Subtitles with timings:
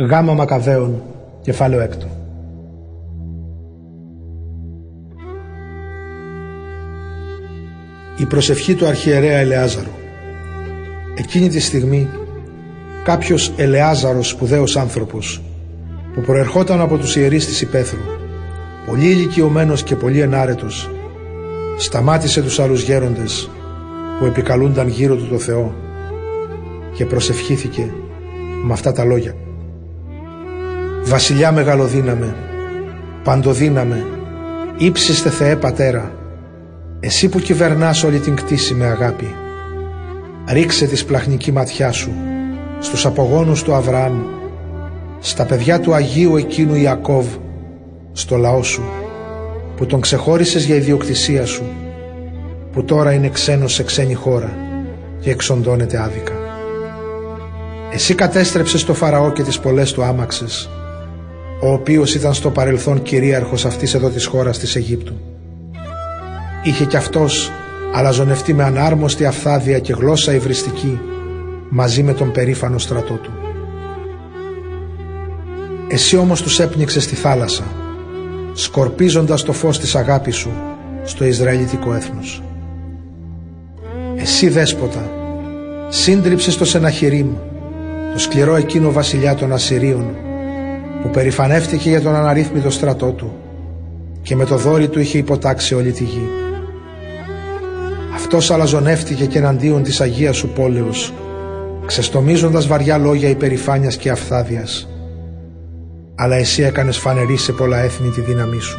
[0.00, 1.02] Γάμα Μακαβαίων,
[1.42, 2.06] κεφάλαιο έκτο.
[8.16, 9.90] Η προσευχή του αρχιερέα Ελεάζαρου.
[11.16, 12.08] Εκείνη τη στιγμή
[13.04, 15.42] κάποιος Ελεάζαρος σπουδαίος άνθρωπος
[16.14, 18.00] που προερχόταν από τους ιερείς της Υπέθρου
[18.86, 20.90] πολύ ηλικιωμένος και πολύ ενάρετος
[21.78, 23.50] σταμάτησε τους άλλους γέροντες
[24.18, 25.74] που επικαλούνταν γύρω του το Θεό
[26.94, 27.92] και προσευχήθηκε
[28.64, 29.34] με αυτά τα λόγια
[31.08, 32.34] Βασιλιά μεγαλοδύναμε,
[33.24, 34.06] παντοδύναμε,
[34.76, 36.12] ύψιστε Θεέ Πατέρα,
[37.00, 39.34] εσύ που κυβερνάς όλη την κτήση με αγάπη,
[40.48, 42.10] ρίξε της σπλαχνική ματιά σου
[42.78, 44.22] στους απογόνους του Αβραάμ,
[45.20, 47.26] στα παιδιά του Αγίου εκείνου Ιακώβ,
[48.12, 48.82] στο λαό σου,
[49.76, 51.64] που τον ξεχώρισες για ιδιοκτησία σου,
[52.72, 54.56] που τώρα είναι ξένος σε ξένη χώρα
[55.20, 56.32] και εξοντώνεται άδικα.
[57.92, 60.70] Εσύ κατέστρεψες το Φαραώ και τις πολλές του άμαξες,
[61.60, 65.14] ο οποίος ήταν στο παρελθόν κυρίαρχος αυτής εδώ της χώρας της Αιγύπτου.
[66.62, 67.52] Είχε κι αυτός
[67.94, 71.00] αλαζονευτεί με ανάρμοστη αφθάδεια και γλώσσα υβριστική
[71.68, 73.30] μαζί με τον περήφανο στρατό του.
[75.88, 77.64] Εσύ όμως τους έπνιξες στη θάλασσα,
[78.52, 80.50] σκορπίζοντας το φως της αγάπης σου
[81.04, 82.42] στο Ισραηλιτικό έθνος.
[84.16, 85.10] Εσύ δέσποτα,
[85.88, 87.28] σύντριψες το Σεναχηρίμ,
[88.12, 90.16] το σκληρό εκείνο βασιλιά των Ασσυρίων,
[91.02, 93.32] που περηφανεύτηκε για τον αναρρύθμιτο στρατό του
[94.22, 96.28] και με το δόρι του είχε υποτάξει όλη τη γη.
[98.14, 101.12] Αυτός αλαζονεύτηκε και εναντίον της Αγίας σου πόλεως,
[101.86, 104.88] ξεστομίζοντας βαριά λόγια υπερηφάνειας και αφθάδιας.
[106.14, 108.78] Αλλά εσύ έκανες φανερή σε πολλά έθνη τη δύναμή σου.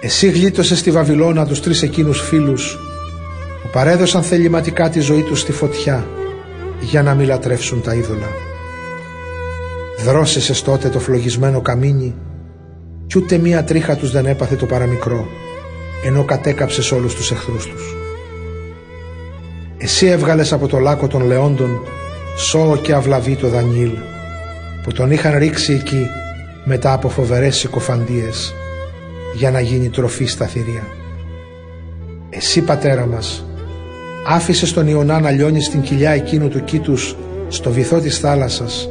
[0.00, 2.78] Εσύ γλίτωσες στη Βαβυλώνα τους τρεις εκείνους φίλους
[3.62, 6.06] που παρέδωσαν θεληματικά τη ζωή τους στη φωτιά
[6.80, 8.49] για να μην λατρεύσουν τα είδωλα.
[10.04, 12.14] Δρόσεσες τότε το φλογισμένο καμίνι
[13.06, 15.26] κι ούτε μία τρίχα τους δεν έπαθε το παραμικρό
[16.04, 17.96] ενώ κατέκαψες όλους τους εχθρούς τους.
[19.78, 21.80] Εσύ έβγαλες από το λάκκο των λεόντων
[22.36, 23.92] σώο και αυλαβή το Δανιήλ
[24.82, 26.06] που τον είχαν ρίξει εκεί
[26.64, 28.54] μετά από φοβερές συκοφαντίες
[29.34, 30.86] για να γίνει τροφή στα θηρία.
[32.30, 33.44] Εσύ πατέρα μας
[34.26, 37.16] άφησες τον Ιωνά να λιώνει στην κοιλιά εκείνου του κήτους
[37.48, 38.88] στο βυθό της θάλασσας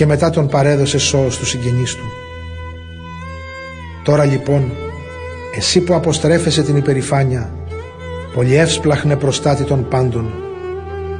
[0.00, 2.04] και μετά τον παρέδωσε σώος του συγγενείς του.
[4.04, 4.72] Τώρα λοιπόν,
[5.56, 7.52] εσύ που αποστρέφεσαι την υπερηφάνεια,
[8.34, 10.32] πολυεύσπλαχνε προστάτη των πάντων,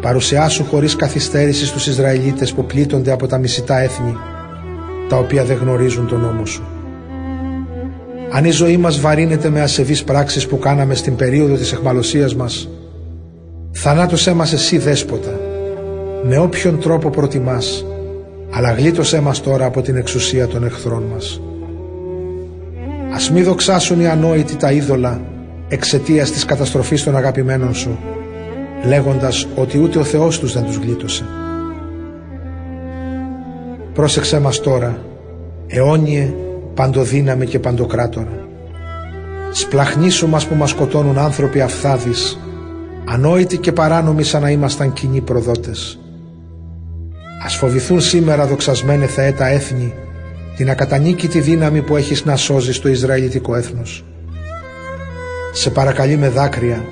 [0.00, 4.16] παρουσιάσου χωρίς καθυστέρηση στους Ισραηλίτες που πλήττονται από τα μισητά έθνη,
[5.08, 6.62] τα οποία δεν γνωρίζουν τον νόμο σου.
[8.30, 12.68] Αν η ζωή μας βαρύνεται με ασεβείς πράξεις που κάναμε στην περίοδο της εχμαλωσίας μας,
[13.70, 15.40] θανάτωσέ μας εσύ δέσποτα,
[16.24, 17.84] με όποιον τρόπο προτιμάς,
[18.50, 21.40] αλλά γλίτωσέ μας τώρα από την εξουσία των εχθρών μας.
[23.14, 25.20] Ας μη δοξάσουν οι ανόητοι τα είδωλα
[25.68, 27.98] εξαιτίας της καταστροφής των αγαπημένων σου,
[28.86, 31.24] λέγοντας ότι ούτε ο Θεός τους δεν τους γλίτωσε.
[33.94, 34.98] Πρόσεξέ μας τώρα,
[35.66, 36.34] αιώνιε,
[36.74, 38.48] παντοδύναμε και παντοκράτορα.
[39.52, 42.38] Σπλαχνίσου μας που μας σκοτώνουν άνθρωποι αφθάδεις,
[43.08, 45.99] ανόητοι και παράνομοι σαν να ήμασταν κοινοί προδότες.
[47.42, 49.94] Ας φοβηθούν σήμερα δοξασμένε Θεέ τα έθνη
[50.56, 54.04] την ακατανίκητη δύναμη που έχεις να σώζεις το Ισραηλιτικό έθνος.
[55.52, 56.84] Σε παρακαλεί με δάκρυα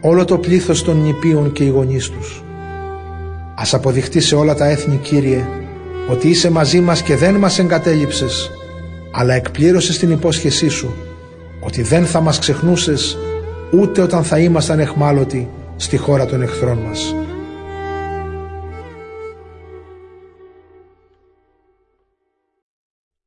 [0.00, 2.44] όλο το πλήθος των νηπίων και οι γονείς τους.
[3.54, 5.46] Ας αποδειχτεί σε όλα τα έθνη Κύριε
[6.10, 8.50] ότι είσαι μαζί μας και δεν μας εγκατέλειψες
[9.12, 10.94] αλλά εκπλήρωσες την υπόσχεσή σου
[11.60, 13.18] ότι δεν θα μας ξεχνούσες
[13.72, 17.14] ούτε όταν θα ήμασταν εχμάλωτοι στη χώρα των εχθρών μας.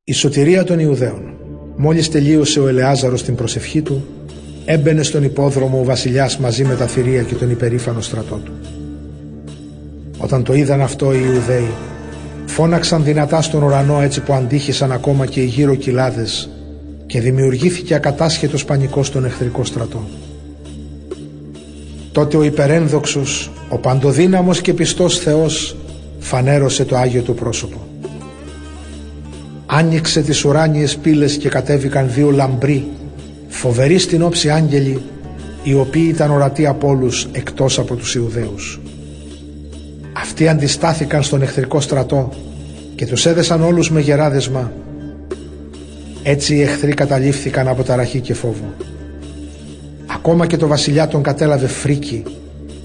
[0.09, 1.33] Η σωτηρία των Ιουδαίων.
[1.75, 4.05] Μόλις τελείωσε ο Ελεάζαρος την προσευχή του,
[4.65, 8.51] έμπαινε στον υπόδρομο ο βασιλιάς μαζί με τα θηρία και τον υπερήφανο στρατό του.
[10.17, 11.71] Όταν το είδαν αυτό οι Ιουδαίοι,
[12.45, 16.49] φώναξαν δυνατά στον ουρανό έτσι που αντίχησαν ακόμα και οι γύρω κοιλάδες
[17.05, 20.07] και δημιουργήθηκε ακατάσχετος πανικός στον εχθρικό στρατό.
[22.11, 25.75] Τότε ο υπερένδοξος, ο παντοδύναμος και πιστός Θεός
[26.19, 27.87] φανέρωσε το Άγιο του πρόσωπο
[29.67, 32.87] άνοιξε τις ουράνιες πύλες και κατέβηκαν δύο λαμπροί,
[33.47, 35.01] φοβεροί στην όψη άγγελοι,
[35.63, 38.79] οι οποίοι ήταν ορατοί από όλους εκτός από τους Ιουδαίους.
[40.13, 42.29] Αυτοί αντιστάθηκαν στον εχθρικό στρατό
[42.95, 44.71] και τους έδεσαν όλους με γεράδεσμα.
[46.23, 48.73] Έτσι οι εχθροί καταλήφθηκαν από ταραχή και φόβο.
[50.05, 52.23] Ακόμα και το βασιλιά τον κατέλαβε φρίκι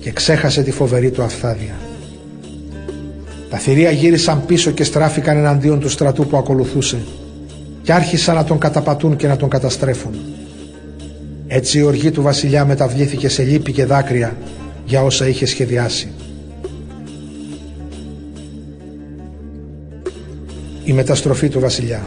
[0.00, 1.74] και ξέχασε τη φοβερή του αυθάδεια.
[3.52, 6.98] Τα θηρία γύρισαν πίσω και στράφηκαν εναντίον του στρατού που ακολουθούσε
[7.82, 10.14] και άρχισαν να τον καταπατούν και να τον καταστρέφουν.
[11.46, 14.36] Έτσι η οργή του βασιλιά μεταβλήθηκε σε λύπη και δάκρυα
[14.84, 16.12] για όσα είχε σχεδιάσει.
[20.84, 22.06] Η μεταστροφή του βασιλιά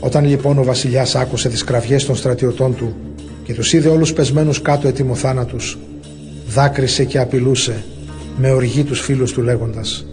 [0.00, 2.94] Όταν λοιπόν ο βασιλιάς άκουσε τις κραυγές των στρατιωτών του
[3.44, 5.78] και τους είδε όλους πεσμένους κάτω ετοιμοθάνατους,
[6.48, 7.84] δάκρυσε και απειλούσε
[8.36, 10.06] με οργή τους φίλους του λέγοντας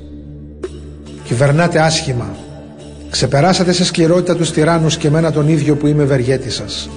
[1.24, 2.36] «Κυβερνάτε άσχημα,
[3.10, 6.90] ξεπεράσατε σε σκληρότητα τους τυράννους και μένα τον ίδιο που είμαι βεργέτη σας.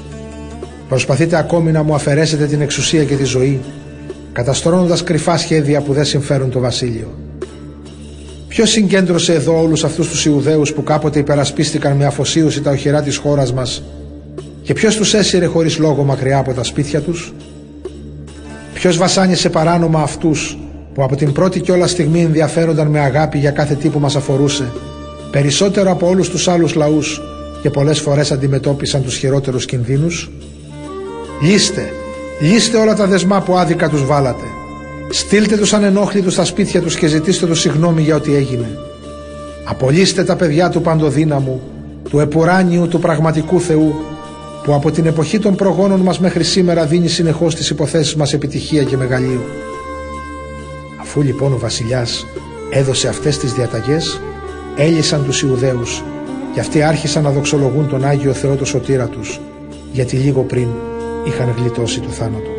[0.89, 3.61] Προσπαθείτε ακόμη να μου αφαιρέσετε την εξουσία και τη ζωή,
[4.33, 7.15] καταστρώνοντας κρυφά σχέδια που δεν συμφέρουν το βασίλειο.
[8.49, 13.17] Ποιος συγκέντρωσε εδώ όλους αυτούς τους Ιουδαίους που κάποτε υπερασπίστηκαν με αφοσίωση τα οχυρά της
[13.17, 13.83] χώρας μας
[14.63, 17.33] και ποιος τους έσυρε χωρίς λόγο μακριά από τα σπίτια τους;
[18.75, 20.59] Ποιος βασάνισε παράνομα αυτούς
[20.97, 24.73] που από την πρώτη κιόλας στιγμή ενδιαφέρονταν με αγάπη για κάθε τι που μας αφορούσε
[25.31, 27.21] περισσότερο από όλους τους άλλους λαούς
[27.63, 30.31] και πολλές φορές αντιμετώπισαν τους χειρότερους κινδύνους.
[31.43, 31.91] Λύστε,
[32.41, 34.45] λύστε όλα τα δεσμά που άδικα τους βάλατε.
[35.11, 38.79] Στείλτε τους ανενόχλητους στα σπίτια τους και ζητήστε τους συγγνώμη για ό,τι έγινε.
[39.65, 41.61] Απολύστε τα παιδιά του παντοδύναμου,
[42.11, 43.95] του επουράνιου του πραγματικού Θεού,
[44.65, 48.83] που από την εποχή των προγόνων μας μέχρι σήμερα δίνει συνεχώς τις υποθέσεις μας επιτυχία
[48.83, 49.41] και μεγαλείο.
[51.17, 52.27] Αφού λοιπόν ο βασιλιάς
[52.71, 54.21] έδωσε αυτές τις διαταγές,
[54.77, 56.03] έλυσαν τους Ιουδαίους
[56.55, 59.41] και αυτοί άρχισαν να δοξολογούν τον Άγιο Θεό το σωτήρα τους,
[59.93, 60.69] γιατί λίγο πριν
[61.27, 62.51] είχαν γλιτώσει το θάνατο.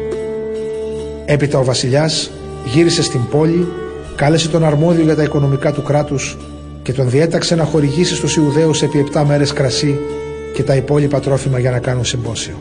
[1.25, 2.31] Έπειτα ο βασιλιάς
[2.65, 3.68] γύρισε στην πόλη,
[4.15, 6.38] κάλεσε τον αρμόδιο για τα οικονομικά του κράτους
[6.83, 10.00] και τον διέταξε να χορηγήσει στους Ιουδαίους επί 7 μέρες κρασί
[10.54, 12.56] και τα υπόλοιπα τρόφιμα για να κάνουν συμπόσιο.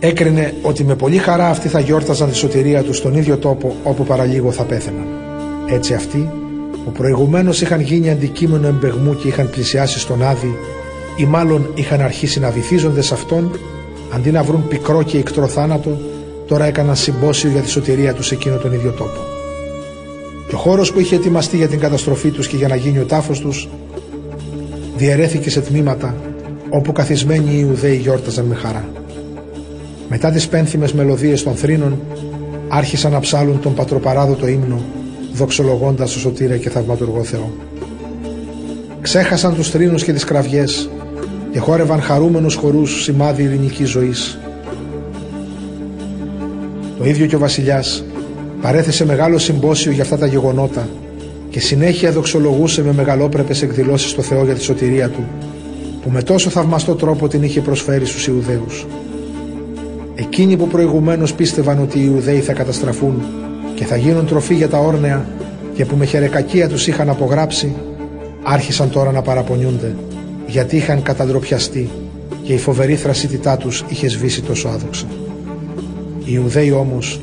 [0.00, 4.04] Έκρινε ότι με πολύ χαρά αυτοί θα γιόρταζαν τη σωτηρία τους στον ίδιο τόπο όπου
[4.04, 5.06] παραλίγο θα πέθαιναν.
[5.66, 6.30] Έτσι αυτοί,
[6.84, 10.56] που προηγουμένως είχαν γίνει αντικείμενο εμπεγμού και είχαν πλησιάσει στον Άδη,
[11.16, 13.58] ή μάλλον είχαν αρχίσει να βυθίζονται σε αυτόν,
[14.14, 15.98] αντί να βρουν πικρό και ικτρό θάνατο,
[16.46, 19.20] τώρα έκαναν συμπόσιο για τη σωτηρία τους σε εκείνο τον ίδιο τόπο.
[20.48, 23.04] Και ο χώρος που είχε ετοιμαστεί για την καταστροφή τους και για να γίνει ο
[23.04, 23.68] τάφος τους,
[24.96, 26.14] διαιρέθηκε σε τμήματα
[26.70, 28.88] όπου καθισμένοι οι Ιουδαίοι γιόρταζαν με χαρά.
[30.08, 32.00] Μετά τις πένθυμες μελωδίες των θρήνων
[32.68, 34.80] άρχισαν να ψάλουν τον πατροπαράδοτο ύμνο
[35.32, 37.52] δοξολογώντας το σωτήρα και θαυματουργό Θεό.
[39.00, 40.90] Ξέχασαν τους θρήνους και τις κραυγές
[41.52, 44.38] και χόρευαν χαρούμενους χορούς σημάδι ειρηνικής ζωής.
[46.98, 48.04] Το ίδιο και ο βασιλιάς
[48.60, 50.88] παρέθεσε μεγάλο συμπόσιο για αυτά τα γεγονότα
[51.50, 55.24] και συνέχεια δοξολογούσε με μεγαλόπρεπες εκδηλώσεις το Θεό για τη σωτηρία του
[56.02, 58.86] που με τόσο θαυμαστό τρόπο την είχε προσφέρει στους Ιουδαίους.
[60.20, 63.22] Εκείνοι που προηγουμένως πίστευαν ότι οι Ιουδαίοι θα καταστραφούν
[63.74, 65.26] και θα γίνουν τροφή για τα όρνεα
[65.74, 67.74] και που με χερεκακία τους είχαν απογράψει
[68.42, 69.96] άρχισαν τώρα να παραπονιούνται
[70.46, 71.90] γιατί είχαν καταντροπιαστεί
[72.42, 75.06] και η φοβερή θρασίτητά τους είχε σβήσει τόσο άδοξα.
[76.24, 77.20] Οι Ιουδαίοι όμως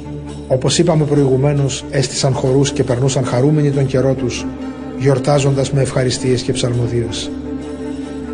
[0.47, 4.45] όπως είπαμε προηγουμένως έστησαν χορούς και περνούσαν χαρούμενοι τον καιρό τους
[4.99, 7.31] γιορτάζοντας με ευχαριστίες και ψαλμοδίες.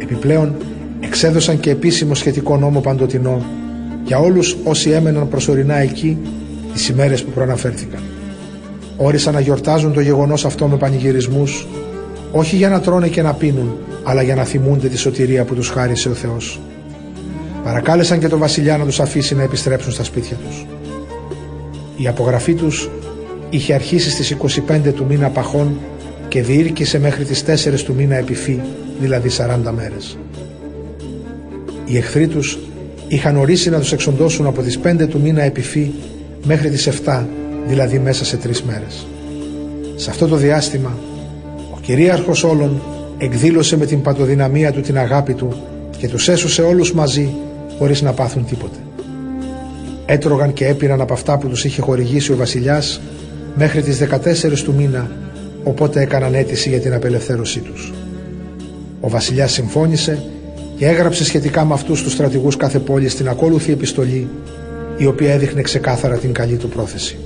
[0.01, 0.55] Επιπλέον
[0.99, 3.41] εξέδωσαν και επίσημο σχετικό νόμο παντοτινό
[4.05, 6.17] για όλους όσοι έμεναν προσωρινά εκεί
[6.73, 8.01] τις ημέρες που προαναφέρθηκαν.
[8.97, 11.67] Όρισαν να γιορτάζουν το γεγονός αυτό με πανηγυρισμούς
[12.31, 15.69] όχι για να τρώνε και να πίνουν αλλά για να θυμούνται τη σωτηρία που τους
[15.69, 16.59] χάρισε ο Θεός.
[17.63, 20.65] Παρακάλεσαν και τον βασιλιά να τους αφήσει να επιστρέψουν στα σπίτια τους.
[21.97, 22.89] Η απογραφή τους
[23.49, 25.77] είχε αρχίσει στις 25 του μήνα Παχών
[26.27, 28.59] και διήρκησε μέχρι τις 4 του μήνα Επιφύ,
[28.99, 30.17] δηλαδή 40 μέρες.
[31.85, 32.59] Οι εχθροί τους
[33.11, 35.91] είχαν ορίσει να τους εξοντώσουν από τις 5 του μήνα Επιφύ
[36.43, 37.25] μέχρι τις 7,
[37.67, 39.07] δηλαδή μέσα σε τρεις μέρες.
[39.95, 40.97] Σε αυτό το διάστημα,
[41.73, 42.81] ο κυρίαρχος όλων
[43.17, 45.53] εκδήλωσε με την παντοδυναμία του την αγάπη του
[45.97, 47.29] και τους έσωσε όλους μαζί
[47.77, 48.77] χωρίς να πάθουν τίποτε.
[50.05, 53.01] Έτρωγαν και έπιναν από αυτά που τους είχε χορηγήσει ο βασιλιάς
[53.55, 55.11] μέχρι τις 14 του μήνα,
[55.63, 57.93] οπότε έκαναν αίτηση για την απελευθέρωσή τους.
[58.99, 60.40] Ο βασιλιάς συμφώνησε και
[60.87, 64.29] έγραψε σχετικά με αυτούς τους στρατηγούς κάθε πόλη στην ακόλουθη επιστολή
[64.97, 67.17] η οποία έδειχνε ξεκάθαρα την καλή του πρόθεση.